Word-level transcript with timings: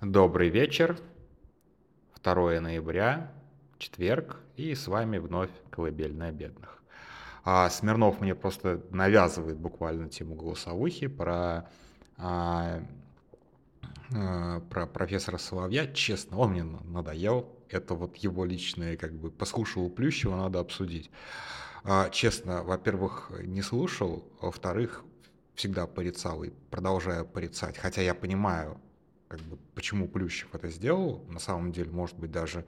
Добрый 0.00 0.48
вечер. 0.48 0.96
2 2.22 2.60
ноября, 2.60 3.32
четверг, 3.78 4.36
и 4.54 4.72
с 4.76 4.86
вами 4.86 5.18
вновь 5.18 5.50
«Колыбельная 5.70 6.30
бедных». 6.30 6.84
А 7.42 7.68
Смирнов 7.68 8.20
мне 8.20 8.36
просто 8.36 8.80
навязывает 8.90 9.58
буквально 9.58 10.08
тему 10.08 10.36
голосовухи 10.36 11.08
про, 11.08 11.68
а, 12.16 12.80
а, 14.14 14.60
про 14.70 14.86
профессора 14.86 15.36
Соловья. 15.36 15.88
Честно, 15.88 16.38
он 16.38 16.52
мне 16.52 16.62
надоел. 16.62 17.52
Это 17.68 17.94
вот 17.94 18.16
его 18.18 18.44
личное, 18.44 18.96
как 18.96 19.12
бы, 19.14 19.32
послушал 19.32 19.90
Плющева, 19.90 20.36
надо 20.36 20.60
обсудить. 20.60 21.10
А, 21.82 22.08
честно, 22.10 22.62
во-первых, 22.62 23.32
не 23.42 23.62
слушал, 23.62 24.22
во-вторых, 24.40 25.02
всегда 25.56 25.88
порицал 25.88 26.44
и 26.44 26.50
продолжаю 26.70 27.26
порицать. 27.26 27.76
Хотя 27.76 28.00
я 28.02 28.14
понимаю, 28.14 28.80
как 29.28 29.40
бы, 29.40 29.58
почему 29.74 30.08
Плющев 30.08 30.54
это 30.54 30.68
сделал, 30.68 31.24
на 31.28 31.38
самом 31.38 31.72
деле, 31.72 31.90
может 31.90 32.18
быть, 32.18 32.30
даже 32.30 32.64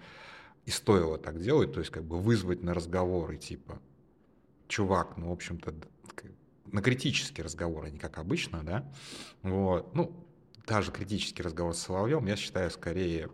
и 0.67 0.71
стоило 0.71 1.19
так 1.19 1.41
делать, 1.41 1.73
то 1.73 1.81
есть 1.81 1.91
как 1.91 2.05
бы 2.05 2.19
вызвать 2.19 2.63
на 2.63 2.75
разговоры, 2.75 3.37
типа, 3.39 3.81
чувак, 4.69 5.17
ну, 5.17 5.31
в 5.31 5.33
общем-то, 5.33 5.75
на 6.67 6.83
критический 6.83 7.43
разговор, 7.43 7.87
а 7.87 7.91
не 7.91 7.99
как 7.99 8.19
обычно, 8.19 8.63
да, 8.63 8.93
вот, 9.43 9.95
ну, 9.95 10.25
даже 10.67 10.93
критический 10.93 11.43
разговор 11.43 11.75
с 11.75 11.81
Соловьем, 11.81 12.27
я 12.27 12.37
считаю, 12.37 12.71
скорее 12.71 13.31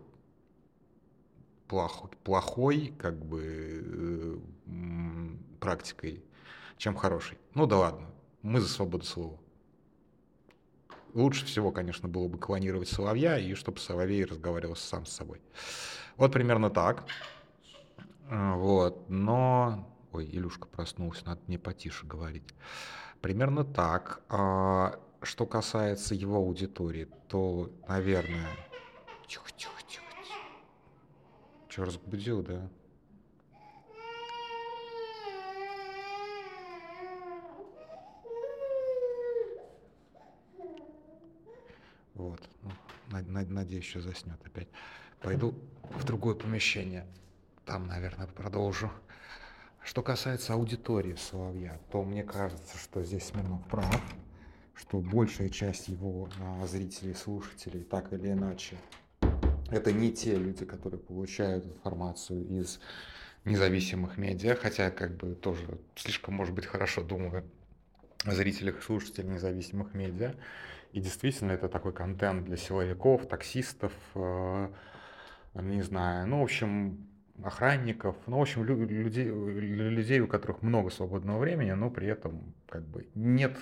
плохой, 1.67 2.09
плохой 2.23 2.93
как 2.97 3.23
бы, 3.23 4.41
э, 4.65 5.27
практикой, 5.59 6.23
чем 6.77 6.95
хороший. 6.95 7.37
Ну 7.53 7.65
да 7.67 7.77
ладно, 7.77 8.07
мы 8.41 8.61
за 8.61 8.67
свободу 8.67 9.05
слова. 9.05 9.37
Лучше 11.13 11.45
всего, 11.45 11.71
конечно, 11.71 12.07
было 12.07 12.27
бы 12.27 12.37
клонировать 12.37 12.89
Соловья, 12.89 13.37
и 13.37 13.53
чтобы 13.53 13.79
Соловей 13.79 14.25
разговаривал 14.25 14.75
сам 14.75 15.05
с 15.05 15.11
собой. 15.11 15.41
Вот 16.17 16.31
примерно 16.31 16.69
так. 16.69 17.05
А, 18.29 18.55
вот, 18.55 19.09
но... 19.09 19.87
Ой, 20.11 20.25
Илюшка 20.25 20.67
проснулся, 20.67 21.25
надо 21.25 21.41
мне 21.47 21.59
потише 21.59 22.05
говорить. 22.05 22.43
Примерно 23.21 23.63
так. 23.63 24.21
А, 24.29 24.99
что 25.21 25.45
касается 25.45 26.15
его 26.15 26.37
аудитории, 26.37 27.07
то, 27.27 27.71
наверное... 27.87 28.49
Тихо, 29.27 29.51
тихо, 29.55 29.81
тихо. 29.87 30.03
Че, 31.69 31.83
разбудил, 31.83 32.41
да? 32.43 32.69
Вот. 42.17 42.41
Ну, 42.63 42.71
надеюсь, 43.09 43.85
еще 43.85 44.01
заснет 44.01 44.39
опять. 44.43 44.67
Пойду 45.21 45.53
в 45.83 46.03
другое 46.03 46.33
помещение. 46.33 47.05
Там, 47.65 47.87
наверное, 47.87 48.27
продолжу. 48.27 48.91
Что 49.83 50.01
касается 50.01 50.53
аудитории 50.53 51.15
Соловья, 51.15 51.79
то 51.91 52.03
мне 52.03 52.23
кажется, 52.23 52.77
что 52.77 53.03
здесь 53.03 53.27
Смирнов 53.27 53.65
прав, 53.67 54.01
что 54.73 54.99
большая 54.99 55.49
часть 55.49 55.87
его 55.87 56.27
а, 56.41 56.65
зрителей, 56.65 57.13
слушателей, 57.13 57.83
так 57.83 58.11
или 58.11 58.31
иначе, 58.31 58.77
это 59.69 59.93
не 59.93 60.11
те 60.11 60.35
люди, 60.35 60.65
которые 60.65 60.99
получают 60.99 61.65
информацию 61.65 62.45
из 62.47 62.79
независимых 63.45 64.17
медиа, 64.17 64.55
хотя 64.55 64.91
как 64.91 65.15
бы 65.15 65.35
тоже 65.35 65.79
слишком, 65.95 66.33
может 66.33 66.53
быть, 66.53 66.65
хорошо 66.65 67.03
думаю 67.03 67.45
о 68.25 68.33
зрителях 68.33 68.79
и 68.79 68.81
слушателях 68.81 69.35
независимых 69.35 69.93
медиа. 69.93 70.35
И 70.97 70.99
действительно, 70.99 71.51
это 71.51 71.69
такой 71.69 71.93
контент 71.93 72.45
для 72.45 72.57
силовиков, 72.57 73.27
таксистов, 73.27 73.93
э, 74.15 74.67
не 75.53 75.83
знаю, 75.83 76.25
ну, 76.25 76.39
в 76.39 76.43
общем, 76.43 77.07
охранников, 77.43 78.15
ну, 78.25 78.39
в 78.39 78.41
общем, 78.41 78.63
людей, 78.63 79.25
людей, 79.25 80.19
у 80.21 80.27
которых 80.27 80.63
много 80.63 80.89
свободного 80.89 81.37
времени, 81.37 81.69
но 81.73 81.91
при 81.91 82.07
этом 82.07 82.55
как 82.67 82.81
бы 82.87 83.07
нет 83.13 83.59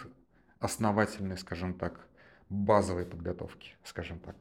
основательной, 0.61 1.37
скажем 1.37 1.73
так, 1.73 2.07
базовой 2.47 3.05
подготовки, 3.05 3.75
скажем 3.83 4.19
так. 4.19 4.37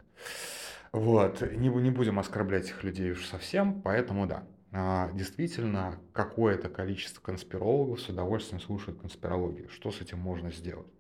Вот, 0.93 1.41
не, 1.41 1.71
не 1.71 1.91
будем 1.91 2.21
оскорблять 2.21 2.67
этих 2.67 2.85
людей 2.85 3.11
уж 3.11 3.27
совсем, 3.27 3.83
поэтому 3.83 4.29
да, 4.29 4.45
а, 4.71 5.11
действительно, 5.15 5.99
какое-то 6.13 6.69
количество 6.69 7.21
конспирологов 7.21 8.01
с 8.01 8.09
удовольствием 8.09 8.61
слушают 8.61 9.01
конспирологию. 9.01 9.69
Что 9.69 9.91
с 9.91 10.01
этим 10.01 10.21
можно 10.21 10.53
сделать? 10.53 10.94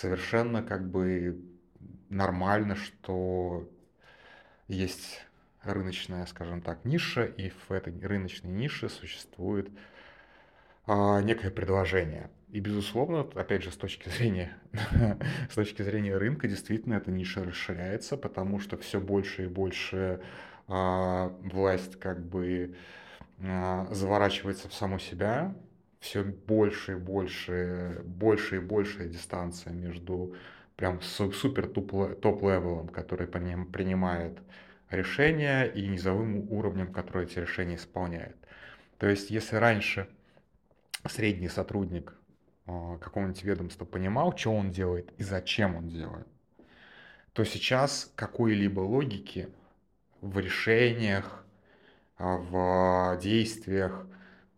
Совершенно 0.00 0.62
как 0.62 0.88
бы 0.90 1.40
нормально, 2.08 2.76
что 2.76 3.68
есть 4.68 5.26
рыночная, 5.62 6.26
скажем 6.26 6.62
так, 6.62 6.84
ниша, 6.84 7.24
и 7.24 7.50
в 7.50 7.72
этой 7.72 7.98
рыночной 8.00 8.50
нише 8.50 8.88
существует 8.88 9.68
а, 10.86 11.20
некое 11.20 11.50
предложение. 11.50 12.30
И, 12.48 12.60
безусловно, 12.60 13.20
опять 13.34 13.64
же, 13.64 13.72
с 13.72 13.76
точки 13.76 14.08
зрения, 14.08 14.56
с 15.50 15.54
точки 15.54 15.82
зрения 15.82 16.16
рынка, 16.16 16.46
действительно, 16.46 16.94
эта 16.94 17.10
ниша 17.10 17.42
расширяется, 17.42 18.16
потому 18.16 18.60
что 18.60 18.76
все 18.76 19.00
больше 19.00 19.44
и 19.44 19.48
больше 19.48 20.20
а, 20.68 21.28
власть 21.42 21.98
как 21.98 22.24
бы 22.24 22.76
а, 23.40 23.88
заворачивается 23.90 24.68
в 24.68 24.74
саму 24.74 24.98
себя, 24.98 25.54
все 26.00 26.22
больше 26.22 26.92
и 26.92 26.96
больше, 26.96 28.02
больше 28.04 28.56
и 28.56 28.60
больше 28.60 29.08
дистанция 29.08 29.72
между 29.72 30.34
прям 30.76 31.00
супер 31.00 31.68
top-level 31.68 32.58
ом, 32.58 32.88
который 32.88 33.26
принимает 33.26 34.38
решения, 34.90 35.64
и 35.64 35.86
низовым 35.86 36.50
уровнем, 36.52 36.92
который 36.92 37.24
эти 37.24 37.38
решения 37.38 37.76
исполняет. 37.76 38.36
То 38.98 39.08
есть, 39.08 39.30
если 39.30 39.56
раньше 39.56 40.08
средний 41.08 41.48
сотрудник 41.48 42.14
а, 42.66 42.98
какого-нибудь 42.98 43.42
ведомства 43.42 43.84
понимал, 43.84 44.36
что 44.36 44.52
он 44.54 44.70
делает 44.70 45.12
и 45.18 45.22
зачем 45.22 45.76
он 45.76 45.88
делает, 45.88 46.26
то 47.32 47.44
сейчас 47.44 48.10
какой-либо 48.14 48.80
логики 48.80 49.48
в 50.20 50.38
решениях, 50.38 51.44
а, 52.18 52.36
в 52.36 53.20
действиях, 53.20 54.06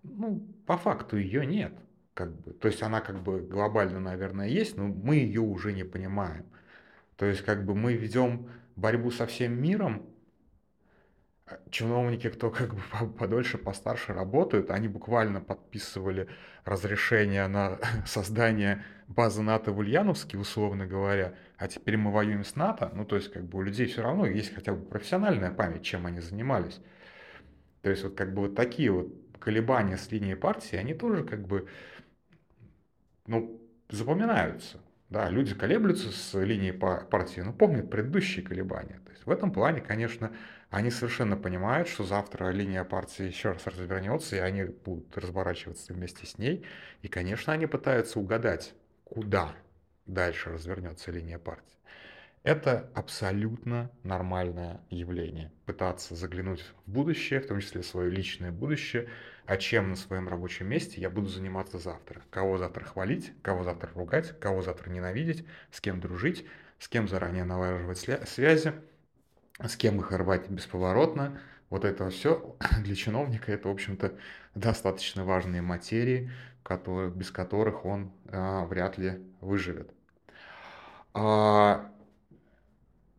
ну, 0.02 0.46
по 0.68 0.76
факту 0.76 1.16
ее 1.16 1.46
нет. 1.46 1.72
Как 2.12 2.30
бы. 2.30 2.52
То 2.52 2.68
есть 2.68 2.82
она 2.82 3.00
как 3.00 3.22
бы 3.22 3.40
глобально, 3.40 4.00
наверное, 4.00 4.48
есть, 4.48 4.76
но 4.76 4.86
мы 4.86 5.16
ее 5.16 5.40
уже 5.40 5.72
не 5.72 5.82
понимаем. 5.82 6.44
То 7.16 7.24
есть 7.24 7.42
как 7.42 7.64
бы 7.64 7.74
мы 7.74 7.94
ведем 7.94 8.50
борьбу 8.76 9.10
со 9.10 9.26
всем 9.26 9.58
миром, 9.62 10.04
а 11.46 11.58
чиновники, 11.70 12.28
кто 12.28 12.50
как 12.50 12.74
бы 12.74 12.82
подольше, 13.18 13.56
постарше 13.56 14.12
работают, 14.12 14.70
они 14.70 14.88
буквально 14.88 15.40
подписывали 15.40 16.28
разрешение 16.66 17.46
на 17.46 17.78
создание 18.06 18.84
базы 19.06 19.40
НАТО 19.40 19.72
в 19.72 19.78
Ульяновске, 19.78 20.36
условно 20.36 20.86
говоря, 20.86 21.34
а 21.56 21.66
теперь 21.66 21.96
мы 21.96 22.12
воюем 22.12 22.44
с 22.44 22.56
НАТО, 22.56 22.92
ну 22.94 23.06
то 23.06 23.16
есть 23.16 23.32
как 23.32 23.44
бы 23.44 23.58
у 23.58 23.62
людей 23.62 23.86
все 23.86 24.02
равно 24.02 24.26
есть 24.26 24.54
хотя 24.54 24.74
бы 24.74 24.84
профессиональная 24.84 25.50
память, 25.50 25.82
чем 25.82 26.04
они 26.04 26.20
занимались. 26.20 26.78
То 27.80 27.88
есть 27.88 28.04
вот 28.04 28.16
как 28.16 28.34
бы 28.34 28.42
вот 28.42 28.54
такие 28.54 28.90
вот 28.90 29.08
колебания 29.38 29.96
с 29.96 30.10
линии 30.10 30.34
партии, 30.34 30.76
они 30.76 30.94
тоже 30.94 31.24
как 31.24 31.46
бы, 31.46 31.68
ну, 33.26 33.60
запоминаются. 33.88 34.80
Да, 35.10 35.30
люди 35.30 35.54
колеблются 35.54 36.12
с 36.12 36.38
линии 36.38 36.70
партии, 36.70 37.40
но 37.40 37.54
помнят 37.54 37.90
предыдущие 37.90 38.44
колебания. 38.44 39.00
То 39.06 39.10
есть 39.12 39.24
в 39.24 39.30
этом 39.30 39.52
плане, 39.52 39.80
конечно, 39.80 40.32
они 40.68 40.90
совершенно 40.90 41.34
понимают, 41.34 41.88
что 41.88 42.04
завтра 42.04 42.50
линия 42.50 42.84
партии 42.84 43.24
еще 43.24 43.52
раз 43.52 43.66
развернется, 43.66 44.36
и 44.36 44.40
они 44.40 44.64
будут 44.64 45.16
разворачиваться 45.16 45.94
вместе 45.94 46.26
с 46.26 46.36
ней. 46.36 46.66
И, 47.00 47.08
конечно, 47.08 47.54
они 47.54 47.66
пытаются 47.66 48.20
угадать, 48.20 48.74
куда 49.04 49.54
дальше 50.04 50.50
развернется 50.50 51.10
линия 51.10 51.38
партии. 51.38 51.78
Это 52.44 52.90
абсолютно 52.94 53.90
нормальное 54.04 54.80
явление. 54.90 55.52
Пытаться 55.66 56.14
заглянуть 56.14 56.60
в 56.60 56.90
будущее, 56.90 57.40
в 57.40 57.46
том 57.46 57.60
числе 57.60 57.82
свое 57.82 58.10
личное 58.10 58.52
будущее, 58.52 59.08
а 59.44 59.56
чем 59.56 59.90
на 59.90 59.96
своем 59.96 60.28
рабочем 60.28 60.68
месте 60.68 61.00
я 61.00 61.10
буду 61.10 61.28
заниматься 61.28 61.78
завтра. 61.78 62.22
Кого 62.30 62.58
завтра 62.58 62.84
хвалить, 62.84 63.32
кого 63.42 63.64
завтра 63.64 63.90
ругать, 63.94 64.38
кого 64.40 64.62
завтра 64.62 64.90
ненавидеть, 64.90 65.44
с 65.70 65.80
кем 65.80 66.00
дружить, 66.00 66.46
с 66.78 66.88
кем 66.88 67.08
заранее 67.08 67.44
налаживать 67.44 67.98
связи, 67.98 68.72
с 69.62 69.76
кем 69.76 69.98
их 70.00 70.12
рвать 70.12 70.48
бесповоротно. 70.48 71.40
Вот 71.70 71.84
это 71.84 72.08
все 72.10 72.56
для 72.80 72.94
чиновника 72.94 73.52
это, 73.52 73.68
в 73.68 73.72
общем-то, 73.72 74.16
достаточно 74.54 75.24
важные 75.24 75.60
материи, 75.60 76.30
которые, 76.62 77.10
без 77.10 77.30
которых 77.30 77.84
он 77.84 78.12
а, 78.26 78.64
вряд 78.66 78.96
ли 78.96 79.20
выживет. 79.40 79.90
А, 81.14 81.90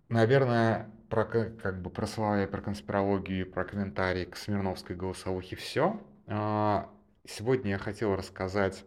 Наверное, 0.10 0.90
про, 1.08 1.24
как 1.24 1.82
бы, 1.82 1.92
про 1.92 2.08
слова 2.08 2.46
про 2.48 2.62
конспирологию, 2.62 3.50
про 3.50 3.64
комментарии 3.64 4.26
к 4.26 4.38
Смирновской 4.38 4.96
голосовухе 4.96 5.56
все. 5.56 6.02
А, 6.26 6.90
сегодня 7.28 7.72
я 7.72 7.78
хотел 7.78 8.16
рассказать 8.16 8.84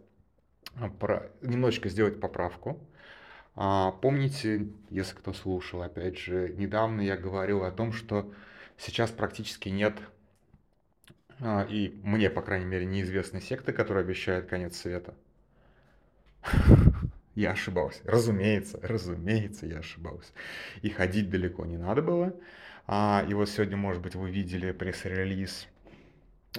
про, 0.99 1.31
немножечко 1.41 1.87
сделать 1.87 2.19
поправку. 2.19 2.85
А, 3.55 3.91
помните, 3.91 4.67
если 4.89 5.15
кто 5.15 5.31
слушал, 5.31 5.81
опять 5.81 6.17
же, 6.17 6.53
недавно 6.57 6.99
я 6.99 7.15
говорил 7.15 7.63
о 7.63 7.71
том, 7.71 7.93
что 7.93 8.29
сейчас 8.77 9.09
практически 9.09 9.69
нет, 9.69 9.93
а, 11.39 11.65
и 11.69 11.97
мне, 12.03 12.29
по 12.29 12.41
крайней 12.41 12.65
мере, 12.65 12.85
неизвестной 12.85 13.41
секты, 13.41 13.71
которая 13.71 14.03
обещает 14.03 14.47
конец 14.47 14.75
света. 14.75 15.13
Я 17.35 17.51
ошибался. 17.51 18.01
Разумеется, 18.05 18.79
разумеется, 18.81 19.65
я 19.65 19.79
ошибался. 19.79 20.31
И 20.81 20.89
ходить 20.89 21.29
далеко 21.29 21.65
не 21.65 21.77
надо 21.77 22.01
было. 22.01 22.33
А, 22.85 23.25
и 23.27 23.33
вот 23.33 23.49
сегодня, 23.49 23.77
может 23.77 24.01
быть, 24.01 24.15
вы 24.15 24.29
видели 24.29 24.71
пресс-релиз 24.71 25.67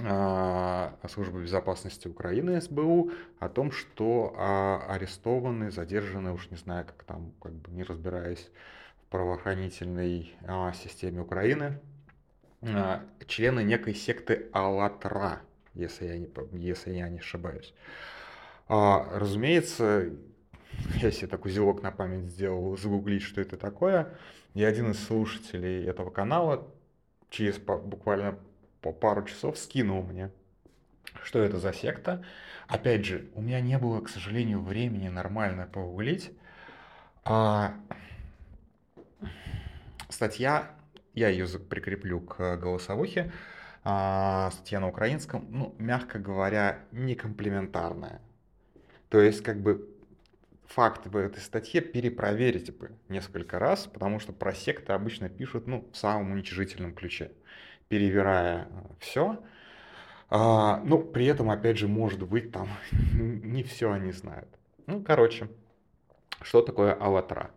а, 0.01 0.99
службы 1.09 1.43
безопасности 1.43 2.09
Украины 2.09 2.61
СБУ 2.61 3.13
о 3.39 3.49
том, 3.49 3.71
что 3.71 4.35
а, 4.37 4.85
арестованы, 4.89 5.71
задержаны, 5.71 6.33
уж 6.33 6.51
не 6.51 6.57
знаю, 6.57 6.87
как 6.87 7.05
там, 7.05 7.33
как 7.41 7.53
бы 7.53 7.71
не 7.71 7.85
разбираясь 7.85 8.51
в 9.03 9.11
правоохранительной 9.11 10.35
а, 10.43 10.73
системе 10.73 11.21
Украины, 11.21 11.79
а, 12.63 13.05
члены 13.27 13.63
некой 13.63 13.95
секты 13.95 14.49
АЛЛАТРА, 14.53 15.41
если 15.75 16.07
я 16.07 16.19
не, 16.19 16.29
если 16.53 16.93
я 16.93 17.09
не 17.09 17.19
ошибаюсь. 17.19 17.75
А, 18.67 19.07
разумеется, 19.13 20.11
я 21.01 21.11
себе 21.11 21.27
такой 21.27 21.51
узелок 21.51 21.83
на 21.83 21.91
память 21.91 22.27
сделал, 22.27 22.77
загуглить, 22.77 23.23
что 23.23 23.41
это 23.41 23.57
такое. 23.57 24.15
И 24.55 24.63
один 24.63 24.91
из 24.93 25.05
слушателей 25.05 25.85
этого 25.85 26.11
канала 26.11 26.67
через 27.31 27.59
буквально 27.59 28.39
по 28.81 28.93
пару 28.93 29.25
часов 29.25 29.59
скинул 29.59 30.03
мне, 30.03 30.31
что 31.23 31.41
это 31.41 31.59
за 31.59 31.73
секта. 31.73 32.25
Опять 32.69 33.05
же, 33.05 33.29
у 33.35 33.43
меня 33.43 33.61
не 33.61 33.79
было, 33.79 34.01
к 34.01 34.09
сожалению, 34.09 34.63
времени 34.63 35.09
нормально 35.09 35.69
погуглить. 35.73 36.31
А... 37.25 37.75
Статья, 40.09 40.71
я 41.15 41.29
ее 41.29 41.47
прикреплю 41.59 42.21
к 42.21 42.57
голосовухе, 42.57 43.33
а, 43.83 44.51
статья 44.53 44.81
на 44.81 44.89
украинском, 44.89 45.47
ну, 45.51 45.75
мягко 45.79 46.19
говоря, 46.19 46.79
не 46.93 47.15
комплементарная. 47.15 48.21
То 49.09 49.21
есть, 49.21 49.43
как 49.43 49.61
бы, 49.61 49.89
факты 50.67 51.09
в 51.11 51.17
этой 51.17 51.41
статье 51.41 51.81
перепроверить 51.81 52.77
бы 52.77 52.93
несколько 53.09 53.59
раз, 53.59 53.87
потому 53.87 54.21
что 54.21 54.33
про 54.33 54.53
секты 54.53 54.93
обычно 54.93 55.29
пишут, 55.29 55.67
ну, 55.67 55.89
в 55.93 55.97
самом 55.97 56.33
уничижительном 56.33 56.95
ключе 56.95 57.31
перевирая 57.89 58.69
э, 58.71 58.95
все. 58.99 59.39
А, 60.31 60.81
ну, 60.85 60.99
при 60.99 61.27
этом, 61.27 61.51
опять 61.51 61.79
же, 61.79 61.89
может 61.89 62.23
быть, 62.23 62.51
там 62.51 62.69
не 63.13 63.63
все 63.63 63.93
они 63.93 64.13
знают. 64.13 64.49
Ну, 64.87 65.03
короче, 65.03 65.49
что 66.43 66.63
такое 66.63 66.93
Алатра? 66.95 67.51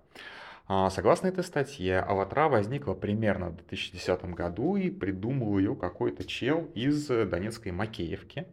А, 0.68 0.90
согласно 0.90 1.28
этой 1.28 1.44
статье, 1.44 2.00
Алатра 2.00 2.50
возникла 2.50 2.94
примерно 2.94 3.50
в 3.50 3.56
2010 3.56 4.26
году 4.36 4.76
и 4.76 4.90
придумал 4.90 5.58
ее 5.58 5.76
какой-то 5.76 6.26
чел 6.26 6.70
из 6.76 7.08
Донецкой 7.08 7.72
Макеевки. 7.72 8.46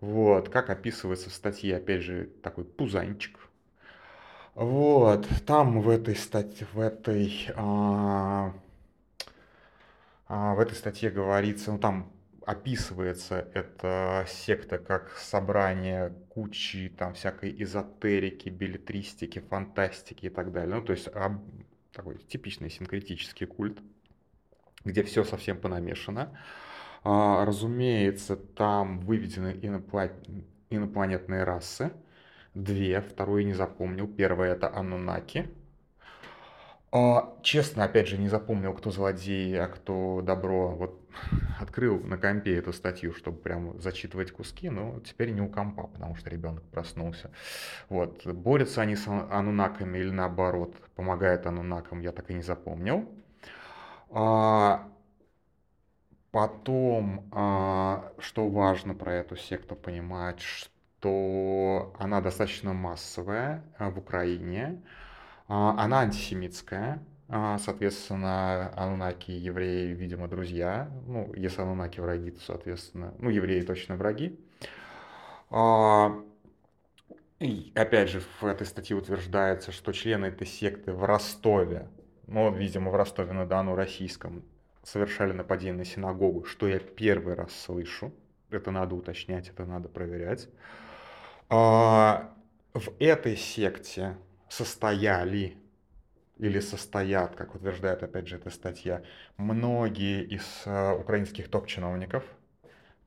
Вот, 0.00 0.48
как 0.48 0.70
описывается 0.70 1.28
в 1.28 1.34
статье, 1.34 1.76
опять 1.76 2.02
же, 2.02 2.30
такой 2.42 2.64
пузанчик. 2.64 3.38
Вот, 4.54 5.28
там 5.46 5.80
в 5.80 5.88
этой 5.88 6.16
статье, 6.16 6.66
в 6.72 6.80
этой 6.80 7.48
а, 7.54 8.52
а, 10.28 10.54
в 10.54 10.60
этой 10.60 10.74
статье 10.74 11.10
говорится, 11.10 11.72
ну 11.72 11.78
там 11.78 12.12
описывается 12.46 13.48
эта 13.54 14.24
секта 14.28 14.78
как 14.78 15.16
собрание 15.18 16.12
кучи 16.28 16.88
там 16.88 17.14
всякой 17.14 17.54
эзотерики, 17.62 18.48
билетристики, 18.48 19.38
фантастики 19.38 20.26
и 20.26 20.30
так 20.30 20.52
далее. 20.52 20.76
Ну, 20.76 20.82
то 20.82 20.92
есть 20.92 21.08
об, 21.08 21.42
такой 21.92 22.18
типичный 22.18 22.70
синкретический 22.70 23.46
культ, 23.46 23.78
где 24.84 25.02
все 25.02 25.24
совсем 25.24 25.58
понамешано. 25.58 26.36
А, 27.02 27.44
разумеется, 27.44 28.36
там 28.36 29.00
выведены 29.00 29.58
инопланет... 29.62 30.12
инопланетные 30.70 31.44
расы. 31.44 31.92
Две, 32.54 33.00
вторую 33.00 33.46
не 33.46 33.54
запомнил. 33.54 34.08
Первая 34.08 34.52
это 34.52 34.74
Анунаки, 34.74 35.48
а, 36.92 37.36
честно, 37.42 37.84
опять 37.84 38.08
же, 38.08 38.18
не 38.18 38.28
запомнил, 38.28 38.74
кто 38.74 38.90
злодей, 38.90 39.60
а 39.60 39.68
кто 39.68 40.22
добро. 40.22 40.70
Вот 40.70 41.00
открыл 41.60 42.00
на 42.00 42.18
компе 42.18 42.56
эту 42.56 42.72
статью, 42.72 43.14
чтобы 43.14 43.38
прям 43.38 43.80
зачитывать 43.80 44.32
куски, 44.32 44.70
но 44.70 44.98
теперь 45.00 45.30
не 45.30 45.40
у 45.40 45.48
компа, 45.48 45.86
потому 45.86 46.16
что 46.16 46.30
ребенок 46.30 46.64
проснулся. 46.64 47.30
Вот. 47.88 48.26
Борются 48.26 48.82
они 48.82 48.96
с 48.96 49.06
анунаками 49.06 49.98
или 49.98 50.10
наоборот, 50.10 50.74
помогают 50.96 51.46
анунакам, 51.46 52.00
я 52.00 52.10
так 52.10 52.28
и 52.30 52.34
не 52.34 52.42
запомнил. 52.42 53.08
А, 54.10 54.88
потом, 56.32 57.28
а, 57.30 58.12
что 58.18 58.48
важно 58.48 58.94
про 58.94 59.14
эту 59.14 59.36
секту 59.36 59.76
понимать, 59.76 60.40
что 60.40 60.70
она 61.08 62.20
достаточно 62.20 62.72
массовая 62.72 63.64
а, 63.78 63.90
в 63.90 63.98
Украине. 63.98 64.82
А, 65.48 65.74
она 65.82 66.00
антисемитская, 66.00 67.02
а, 67.28 67.58
соответственно, 67.58 68.72
анунаки 68.76 69.30
и 69.30 69.38
евреи, 69.38 69.92
видимо, 69.92 70.28
друзья. 70.28 70.90
Ну, 71.06 71.32
если 71.34 71.62
анунаки 71.62 72.00
враги, 72.00 72.32
то, 72.32 72.40
соответственно, 72.40 73.14
ну, 73.18 73.30
евреи 73.30 73.60
точно 73.62 73.96
враги. 73.96 74.38
А, 75.50 76.22
и 77.38 77.72
опять 77.74 78.10
же, 78.10 78.20
в 78.40 78.44
этой 78.44 78.66
статье 78.66 78.96
утверждается, 78.96 79.72
что 79.72 79.92
члены 79.92 80.26
этой 80.26 80.46
секты 80.46 80.92
в 80.92 81.04
Ростове, 81.04 81.88
ну, 82.26 82.52
видимо, 82.52 82.90
в 82.90 82.96
Ростове-на-Дону 82.96 83.74
российском, 83.74 84.44
совершали 84.82 85.32
нападение 85.32 85.78
на 85.78 85.84
синагогу, 85.84 86.44
что 86.44 86.68
я 86.68 86.78
первый 86.78 87.34
раз 87.34 87.52
слышу. 87.52 88.12
Это 88.50 88.70
надо 88.70 88.94
уточнять, 88.94 89.48
это 89.48 89.64
надо 89.64 89.88
проверять. 89.88 90.48
В 91.50 92.94
этой 93.00 93.36
секте 93.36 94.16
состояли 94.48 95.56
или 96.38 96.60
состоят, 96.60 97.34
как 97.34 97.54
утверждает 97.56 98.02
опять 98.04 98.28
же 98.28 98.36
эта 98.36 98.50
статья, 98.50 99.02
многие 99.36 100.24
из 100.24 100.62
э, 100.64 100.92
украинских 100.92 101.50
топ-чиновников, 101.50 102.24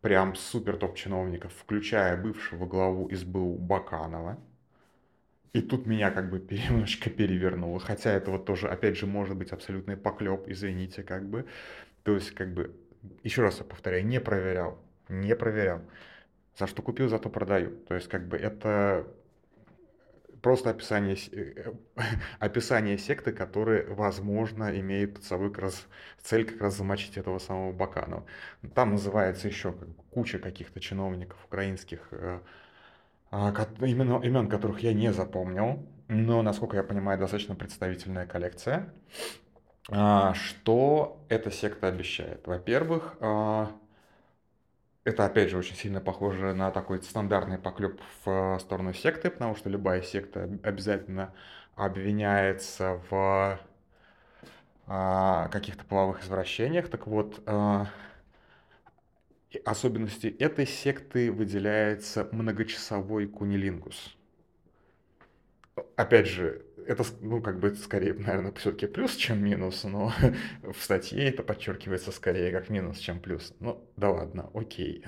прям 0.01 0.36
супер 0.36 0.78
топ-чиновников, 0.78 1.54
включая 1.57 2.16
бывшего 2.22 2.66
главу 2.66 3.10
СБУ 3.12 3.57
Баканова. 3.57 4.38
И 5.54 5.62
тут 5.62 5.88
меня 5.88 6.12
как 6.12 6.30
бы 6.30 6.39
немножечко 6.69 7.10
перевернуло, 7.10 7.80
хотя 7.80 8.12
это 8.12 8.30
вот 8.30 8.46
тоже, 8.46 8.68
опять 8.68 8.98
же, 8.98 9.07
может 9.07 9.38
быть 9.38 9.51
абсолютный 9.51 9.96
поклеп, 9.96 10.44
извините, 10.48 11.01
как 11.04 11.28
бы. 11.28 11.48
То 12.04 12.13
есть, 12.16 12.32
как 12.32 12.53
бы, 12.53 12.75
еще 13.24 13.41
раз 13.41 13.60
я 13.60 13.63
повторяю, 13.63 14.06
не 14.06 14.20
проверял, 14.20 14.77
не 15.08 15.34
проверял. 15.36 15.82
За 16.57 16.67
что 16.67 16.81
купил, 16.81 17.10
зато 17.10 17.29
продаю. 17.29 17.72
То 17.88 17.95
есть, 17.95 18.07
как 18.07 18.27
бы, 18.27 18.38
это 18.38 19.07
просто 20.43 20.69
описание, 20.69 21.17
э, 21.31 21.74
описание 22.39 22.98
секты, 22.98 23.31
которая, 23.31 23.88
возможно, 23.88 24.77
имеет 24.79 25.15
под 25.15 25.24
собой 25.24 25.50
как 25.50 25.63
раз 25.63 25.88
цель 26.22 26.45
как 26.45 26.62
раз 26.62 26.75
замочить 26.77 27.17
этого 27.17 27.39
самого 27.39 27.72
Баканова. 27.72 28.25
Там 28.75 28.91
называется 28.91 29.48
еще 29.48 29.72
как, 29.72 29.88
куча 30.12 30.38
каких-то 30.38 30.79
чиновников 30.79 31.38
украинских, 31.45 32.07
э, 32.12 32.39
а, 33.31 33.51
имен, 33.81 34.22
имен 34.22 34.48
которых 34.48 34.81
я 34.81 34.93
не 34.93 35.12
запомнил, 35.12 35.88
но, 36.07 36.43
насколько 36.43 36.77
я 36.77 36.83
понимаю, 36.83 37.17
достаточно 37.17 37.55
представительная 37.55 38.27
коллекция. 38.27 38.93
А, 39.89 40.33
что 40.36 41.25
эта 41.29 41.50
секта 41.50 41.88
обещает? 41.88 42.45
Во-первых, 42.45 43.15
а, 43.22 43.72
это, 45.03 45.25
опять 45.25 45.50
же, 45.50 45.57
очень 45.57 45.75
сильно 45.75 46.00
похоже 46.00 46.53
на 46.53 46.72
такой 46.72 47.01
стандартный 47.03 47.57
поклеп 47.57 48.00
в 48.24 48.57
сторону 48.60 48.93
секты, 48.93 49.29
потому 49.29 49.55
что 49.55 49.69
любая 49.69 50.01
секта 50.01 50.50
обязательно 50.63 51.33
обвиняется 51.75 53.01
в 53.10 53.60
а, 54.88 55.48
каких-то 55.50 55.83
половых 55.83 56.24
извращениях. 56.24 56.89
Так 56.89 57.07
вот, 57.07 57.41
а, 57.45 57.88
особенностью 59.65 60.41
этой 60.41 60.65
секты 60.65 61.31
выделяется 61.31 62.27
многочасовой 62.31 63.27
кунилингус. 63.27 64.15
Опять 65.95 66.27
же, 66.27 66.65
это, 66.88 67.04
ну, 67.22 67.42
как 67.42 67.60
бы, 67.60 67.75
скорее, 67.75 68.13
наверное, 68.13 68.52
все-таки 68.54 68.88
плюс, 68.88 69.16
чем 69.16 69.44
минус, 69.44 69.84
но 69.84 70.12
в 70.63 70.82
статье 70.82 71.28
это 71.30 71.44
подчеркивается 71.44 72.12
скорее 72.12 72.52
как 72.52 72.70
минус, 72.70 73.00
чем 73.00 73.20
плюс. 73.20 73.54
Ну, 73.60 73.84
да 73.98 74.10
ладно, 74.10 74.50
окей, 74.54 75.04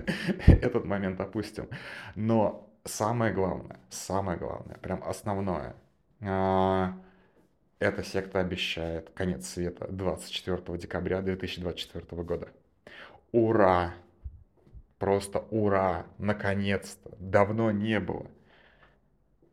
этот 0.46 0.84
момент 0.84 1.20
опустим. 1.20 1.68
Но 2.14 2.70
самое 2.84 3.32
главное, 3.32 3.80
самое 3.90 4.38
главное, 4.38 4.76
прям 4.76 5.02
основное, 5.04 5.76
а, 6.20 6.94
эта 7.78 8.02
секта 8.02 8.40
обещает 8.40 9.10
конец 9.10 9.46
света 9.46 9.86
24 9.90 10.78
декабря 10.78 11.20
2024 11.20 12.22
года. 12.22 12.48
Ура! 13.32 13.94
Просто 14.98 15.40
ура! 15.50 16.06
Наконец-то! 16.18 17.10
Давно 17.18 17.70
не 17.70 18.00
было. 18.00 18.30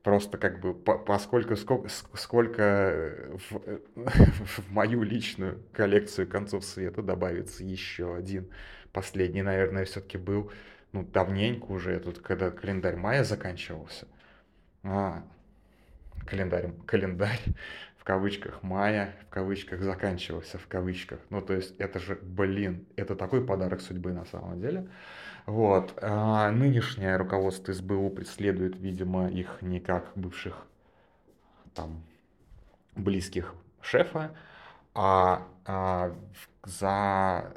Просто 0.04 0.38
как 0.40 0.60
бы 0.62 0.74
по- 0.74 0.98
поскольку 0.98 1.56
сколько, 1.56 1.90
сколько 2.16 3.30
в, 3.50 3.62
в 3.96 4.72
мою 4.72 5.04
личную 5.04 5.62
коллекцию 5.74 6.28
концов 6.28 6.66
света 6.66 7.04
добавится 7.04 7.64
еще 7.64 8.16
один. 8.16 8.50
Последний, 8.94 9.44
наверное, 9.44 9.86
все-таки 9.86 10.18
был, 10.18 10.52
ну, 10.92 11.04
давненько 11.04 11.66
уже, 11.66 12.00
тут, 12.00 12.20
когда 12.20 12.50
календарь 12.50 12.96
мая 12.96 13.24
заканчивался. 13.24 14.08
А, 14.84 15.24
календарь, 16.32 16.72
календарь 16.86 17.42
в 17.98 18.04
кавычках 18.04 18.64
мая, 18.64 19.14
в 19.28 19.34
кавычках 19.34 19.82
заканчивался, 19.82 20.58
в 20.58 20.68
кавычках. 20.68 21.20
Ну, 21.30 21.42
то 21.42 21.54
есть 21.54 21.76
это 21.78 22.00
же, 22.00 22.18
блин, 22.22 22.86
это 22.96 23.16
такой 23.16 23.46
подарок 23.46 23.82
судьбы 23.82 24.14
на 24.14 24.26
самом 24.26 24.62
деле. 24.62 24.88
Вот. 25.46 25.98
А 26.02 26.50
нынешнее 26.52 27.18
руководство 27.18 27.74
СБУ 27.74 28.10
преследует, 28.12 28.78
видимо, 28.78 29.30
их 29.30 29.62
не 29.62 29.80
как 29.80 30.12
бывших 30.16 30.66
там 31.76 32.02
близких 32.96 33.54
шефа, 33.82 34.32
а, 34.94 35.48
а 35.66 36.14
за 36.64 37.54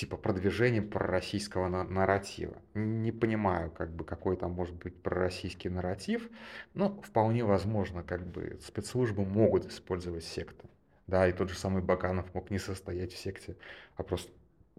типа 0.00 0.16
продвижение 0.16 0.80
пророссийского 0.80 1.68
нарратива. 1.68 2.56
Не 2.72 3.12
понимаю, 3.12 3.70
как 3.70 3.90
бы, 3.90 4.02
какой 4.02 4.38
там 4.38 4.52
может 4.52 4.74
быть 4.74 4.96
пророссийский 4.96 5.68
нарратив, 5.68 6.26
но 6.72 6.98
вполне 7.02 7.44
возможно, 7.44 8.02
как 8.02 8.26
бы, 8.26 8.58
спецслужбы 8.66 9.26
могут 9.26 9.66
использовать 9.66 10.24
секты. 10.24 10.70
Да, 11.06 11.28
и 11.28 11.32
тот 11.32 11.50
же 11.50 11.58
самый 11.58 11.82
Баканов 11.82 12.32
мог 12.32 12.50
не 12.50 12.58
состоять 12.58 13.12
в 13.12 13.18
секте, 13.18 13.56
а 13.96 14.02
просто, 14.02 14.32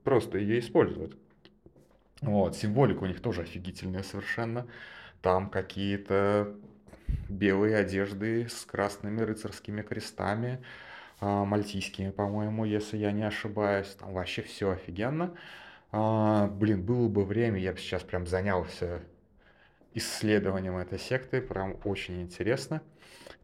просто 0.04 0.40
ее 0.40 0.60
использовать. 0.60 1.16
Вот, 2.22 2.56
символика 2.56 3.04
у 3.04 3.06
них 3.06 3.22
тоже 3.22 3.44
офигительная 3.44 4.01
совершенно. 4.01 4.66
Там 5.22 5.51
какие-то 5.51 6.56
белые 7.30 7.75
одежды 7.75 8.48
с 8.50 8.66
красными 8.66 9.22
рыцарскими 9.22 9.84
крестами, 9.84 10.63
мальтийскими, 11.22 12.10
по-моему, 12.10 12.66
если 12.66 12.98
я 12.98 13.12
не 13.12 13.24
ошибаюсь. 13.24 13.96
Там 14.00 14.13
вообще 14.13 14.42
все 14.42 14.72
офигенно. 14.72 15.36
А, 15.92 16.48
блин, 16.48 16.84
было 16.84 17.08
бы 17.08 17.24
время, 17.24 17.60
я 17.60 17.74
бы 17.74 17.78
сейчас 17.78 18.04
прям 18.04 18.25
занялся 18.25 19.01
исследованием 19.94 20.78
этой 20.78 21.00
секты, 21.00 21.42
прям 21.42 21.78
очень 21.84 22.22
интересно. 22.22 22.82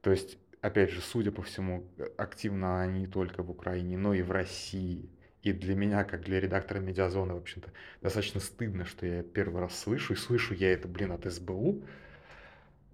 То 0.01 0.11
есть, 0.11 0.37
опять 0.61 0.91
же, 0.91 1.01
судя 1.01 1.31
по 1.31 1.41
всему, 1.41 1.83
активно 2.17 2.81
они 2.81 3.01
не 3.01 3.07
только 3.07 3.43
в 3.43 3.51
Украине, 3.51 3.97
но 3.97 4.13
и 4.13 4.21
в 4.21 4.31
России. 4.31 5.09
И 5.43 5.51
для 5.53 5.75
меня, 5.75 6.03
как 6.03 6.23
для 6.23 6.39
редактора 6.39 6.79
Медиазона, 6.79 7.35
в 7.35 7.37
общем-то, 7.37 7.71
достаточно 8.01 8.39
стыдно, 8.39 8.85
что 8.85 9.05
я 9.05 9.23
первый 9.23 9.61
раз 9.61 9.77
слышу, 9.77 10.13
и 10.13 10.15
слышу 10.17 10.53
я 10.53 10.73
это, 10.73 10.87
блин, 10.87 11.11
от 11.11 11.25
СБУ. 11.25 11.83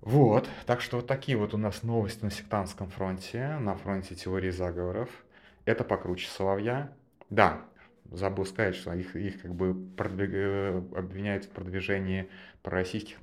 Вот, 0.04 0.50
так 0.66 0.82
что 0.82 0.98
вот 0.98 1.08
такие 1.08 1.38
вот 1.38 1.54
у 1.54 1.58
нас 1.58 1.82
новости 1.82 2.26
на 2.26 2.30
сектантском 2.30 2.90
фронте, 2.90 3.58
на 3.62 3.76
фронте 3.76 4.16
теории 4.16 4.50
заговоров. 4.50 5.10
Это 5.64 5.86
покруче 5.86 6.28
Соловья. 6.28 6.92
Да, 7.30 7.62
забыл 8.12 8.46
сказать, 8.46 8.76
что 8.76 8.94
их, 8.94 9.16
их 9.16 9.42
как 9.42 9.56
бы 9.56 9.74
продвиг... 9.96 10.32
Э, 10.34 10.84
обвиняют 10.98 11.46
в 11.46 11.52
продвижении 11.52 12.30
пророссийских 12.64 13.20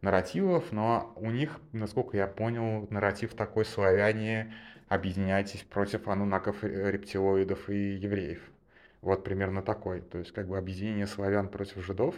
нарративов, 0.00 0.72
но 0.72 1.12
у 1.14 1.30
них, 1.30 1.60
насколько 1.70 2.16
я 2.16 2.26
понял, 2.26 2.88
нарратив 2.90 3.34
такой 3.34 3.64
славяне 3.64 4.52
объединяйтесь 4.88 5.62
против 5.62 6.08
анунаков, 6.08 6.64
э, 6.64 6.90
рептилоидов 6.90 7.70
и 7.70 7.94
евреев. 7.94 8.40
Вот 9.00 9.22
примерно 9.22 9.62
такой. 9.62 10.00
То 10.00 10.18
есть 10.18 10.32
как 10.32 10.48
бы 10.48 10.58
объединение 10.58 11.06
славян 11.06 11.48
против 11.48 11.84
жидов, 11.84 12.16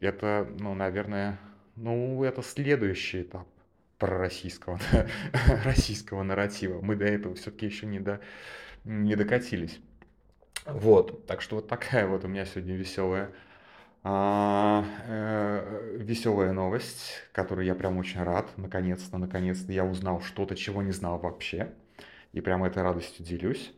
это, 0.00 0.48
ну, 0.58 0.72
наверное, 0.72 1.38
ну, 1.76 2.22
это 2.24 2.42
следующий 2.42 3.22
этап 3.22 3.46
пророссийского, 3.98 4.78
российского 5.64 6.22
нарратива. 6.22 6.80
Мы 6.80 6.96
до 6.96 7.04
этого 7.04 7.34
все-таки 7.34 7.66
еще 7.66 7.86
не, 7.86 8.00
до, 8.00 8.20
не 8.84 9.16
докатились. 9.16 9.80
Вот, 10.66 11.26
так 11.26 11.40
что 11.40 11.56
вот 11.56 11.68
такая 11.68 12.06
вот 12.06 12.24
у 12.24 12.28
меня 12.28 12.44
сегодня 12.44 12.74
веселая 12.74 13.30
а, 14.04 14.84
э, 15.06 15.96
веселая 15.98 16.52
новость, 16.52 17.12
которой 17.32 17.66
я 17.66 17.74
прям 17.74 17.98
очень 17.98 18.22
рад. 18.22 18.48
Наконец-то, 18.56 19.18
наконец-то 19.18 19.72
я 19.72 19.84
узнал 19.84 20.20
что-то, 20.20 20.56
чего 20.56 20.82
не 20.82 20.92
знал 20.92 21.18
вообще 21.18 21.72
и 22.32 22.40
прям 22.40 22.64
этой 22.64 22.82
радостью 22.82 23.24
делюсь. 23.24 23.72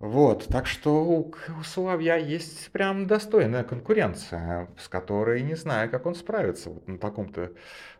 Вот, 0.00 0.48
так 0.48 0.66
что 0.66 1.04
у, 1.04 1.34
у 1.58 1.62
Соловья 1.62 2.16
есть 2.16 2.70
прям 2.72 3.06
достойная 3.06 3.64
конкуренция, 3.64 4.68
с 4.76 4.88
которой 4.88 5.42
не 5.42 5.54
знаю, 5.54 5.90
как 5.90 6.04
он 6.06 6.14
справится 6.14 6.70
вот 6.70 6.86
на 6.88 6.98
таком-то 6.98 7.52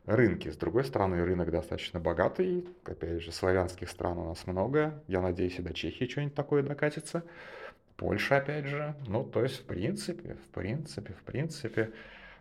рынке. 0.04 0.52
С 0.52 0.56
другой 0.56 0.84
стороны, 0.84 1.24
рынок 1.24 1.50
достаточно 1.50 2.00
богатый, 2.00 2.66
опять 2.84 3.22
же, 3.22 3.32
славянских 3.32 3.88
стран 3.88 4.18
у 4.18 4.28
нас 4.28 4.46
много, 4.46 5.02
я 5.06 5.20
надеюсь, 5.20 5.58
и 5.58 5.62
до 5.62 5.72
Чехии 5.72 6.04
что-нибудь 6.06 6.34
такое 6.34 6.62
докатится. 6.62 7.24
Польша, 7.96 8.38
опять 8.38 8.66
же, 8.66 8.96
ну, 9.06 9.24
то 9.24 9.42
есть, 9.42 9.60
в 9.60 9.64
принципе, 9.64 10.34
в 10.34 10.48
принципе, 10.52 11.12
в 11.12 11.22
принципе, 11.22 11.92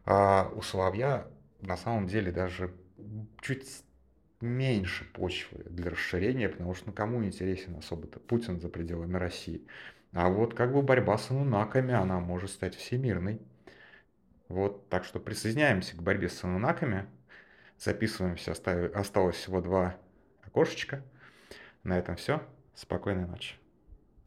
а 0.06 0.52
у 0.56 0.62
Соловья 0.62 1.28
на 1.62 1.78
самом 1.78 2.08
деле 2.08 2.32
даже 2.32 2.74
чуть 3.42 3.66
меньше 4.44 5.06
почвы 5.14 5.64
для 5.66 5.92
расширения, 5.92 6.50
потому 6.50 6.74
что 6.74 6.88
ну, 6.88 6.94
кому 6.94 7.24
интересен 7.24 7.76
особо-то 7.78 8.20
Путин 8.20 8.60
за 8.60 8.70
пределами 8.70 9.18
России. 9.18 9.66
А 10.12 10.30
вот 10.30 10.54
как 10.54 10.74
бы 10.74 10.82
борьба 10.82 11.18
с 11.18 11.32
анунаками, 11.32 11.94
она 11.94 12.20
может 12.20 12.52
стать 12.52 12.76
всемирной. 12.76 13.42
Вот, 14.48 14.88
так 14.90 15.06
что 15.06 15.20
присоединяемся 15.20 15.96
к 15.96 16.04
борьбе 16.04 16.30
с 16.30 16.44
анунаками. 16.44 17.08
Записываемся, 17.80 18.52
осталось 18.52 19.38
всего 19.38 19.62
два 19.62 19.98
окошечка. 20.44 21.04
На 21.84 21.98
этом 21.98 22.16
все. 22.16 22.44
Спокойной 22.76 23.26
ночи. 23.26 23.63